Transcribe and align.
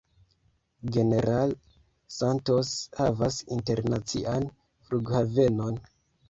General 0.93 1.51
Santos 2.15 2.71
havas 3.01 3.37
internacian 3.57 4.49
flughavenon. 4.89 5.79